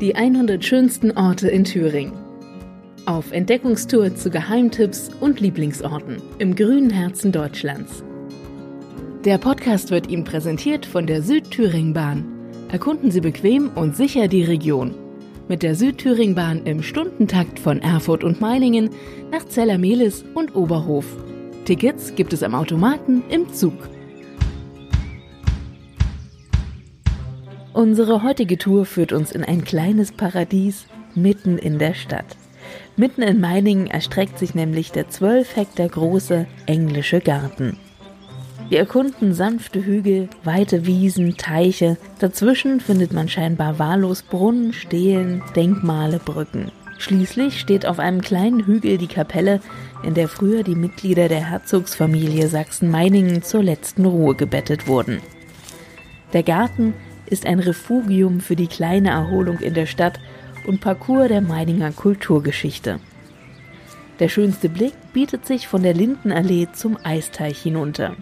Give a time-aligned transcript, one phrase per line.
[0.00, 2.12] Die 100 schönsten Orte in Thüringen.
[3.06, 8.04] Auf Entdeckungstour zu Geheimtipps und Lieblingsorten im grünen Herzen Deutschlands.
[9.24, 12.24] Der Podcast wird Ihnen präsentiert von der Südthüringbahn.
[12.70, 14.94] Erkunden Sie bequem und sicher die Region.
[15.48, 18.90] Mit der Südthüringbahn im Stundentakt von Erfurt und Meiningen
[19.32, 21.06] nach Zellermelis und Oberhof.
[21.64, 23.74] Tickets gibt es am Automaten im Zug.
[27.72, 32.36] Unsere heutige Tour führt uns in ein kleines Paradies mitten in der Stadt.
[32.96, 37.78] Mitten in Meiningen erstreckt sich nämlich der 12 Hektar große englische Garten.
[38.68, 41.96] Wir erkunden sanfte Hügel, weite Wiesen, Teiche.
[42.18, 46.70] Dazwischen findet man scheinbar wahllos Brunnen, Stelen, Denkmale, Brücken.
[46.98, 49.60] Schließlich steht auf einem kleinen Hügel die Kapelle,
[50.02, 55.20] in der früher die Mitglieder der Herzogsfamilie Sachsen-Meiningen zur letzten Ruhe gebettet wurden.
[56.32, 56.92] Der Garten
[57.30, 60.18] ist ein Refugium für die kleine Erholung in der Stadt
[60.66, 63.00] und Parcours der Meininger Kulturgeschichte.
[64.18, 68.16] Der schönste Blick bietet sich von der Lindenallee zum Eisteich hinunter.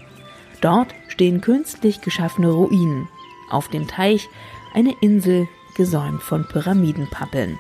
[0.61, 3.09] Dort stehen künstlich geschaffene Ruinen.
[3.51, 4.29] Auf dem Teich
[4.75, 7.59] eine Insel gesäumt von Pyramidenpappeln.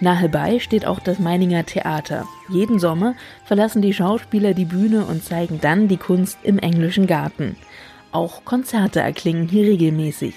[0.00, 2.26] Nahebei steht auch das Meininger Theater.
[2.48, 3.14] Jeden Sommer
[3.44, 7.56] verlassen die Schauspieler die Bühne und zeigen dann die Kunst im englischen Garten.
[8.12, 10.34] Auch Konzerte erklingen hier regelmäßig.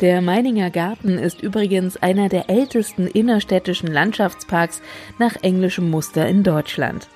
[0.00, 4.80] Der Meininger Garten ist übrigens einer der ältesten innerstädtischen Landschaftsparks
[5.18, 7.08] nach englischem Muster in Deutschland.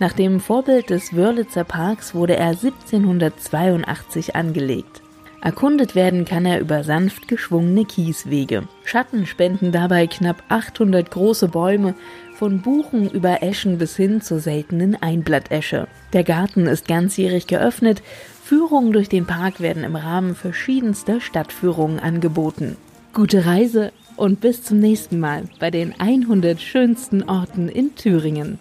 [0.00, 5.03] Nach dem Vorbild des Wörlitzer Parks wurde er 1782 angelegt.
[5.44, 8.66] Erkundet werden kann er über sanft geschwungene Kieswege.
[8.86, 11.94] Schatten spenden dabei knapp 800 große Bäume,
[12.34, 15.86] von Buchen über Eschen bis hin zur seltenen Einblattesche.
[16.14, 18.02] Der Garten ist ganzjährig geöffnet
[18.42, 22.78] Führungen durch den Park werden im Rahmen verschiedenster Stadtführungen angeboten.
[23.12, 28.58] Gute Reise und bis zum nächsten Mal bei den 100 schönsten Orten in Thüringen.